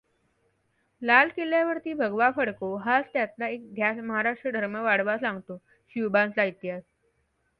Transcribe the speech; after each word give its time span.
लालकिल्ल्यावर 1.01 1.79
भगवा 1.95 2.29
फडको 2.31 2.69
हाच 2.77 3.15
एकला 3.15 3.49
ध्यास 3.75 3.97
महाराष्ट्र 4.03 4.51
धर्म 4.51 4.77
वाढवा 4.77 5.17
सांगतो 5.17 5.57
शिवबांचा 5.91 6.43
इतिहास। 6.43 6.83